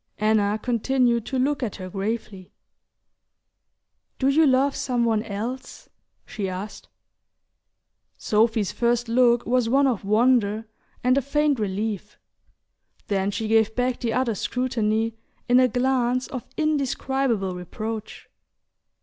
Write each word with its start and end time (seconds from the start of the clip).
Anna 0.17 0.57
continued 0.59 1.27
to 1.27 1.37
look 1.37 1.61
at 1.61 1.75
her 1.75 1.87
gravely. 1.87 2.51
"Do 4.17 4.29
you 4.29 4.47
love 4.47 4.75
some 4.75 5.05
one 5.05 5.21
else?" 5.21 5.89
she 6.25 6.49
asked. 6.49 6.89
Sophy's 8.17 8.71
first 8.71 9.07
look 9.07 9.45
was 9.45 9.69
one 9.69 9.85
of 9.85 10.03
wonder 10.03 10.65
and 11.03 11.19
a 11.19 11.21
faint 11.21 11.59
relief; 11.59 12.17
then 13.09 13.29
she 13.29 13.47
gave 13.47 13.75
back 13.75 13.99
the 13.99 14.11
other's 14.11 14.39
scrutiny 14.39 15.13
in 15.47 15.59
a 15.59 15.67
glance 15.67 16.25
of 16.29 16.47
indescribable 16.57 17.53
reproach. 17.53 18.27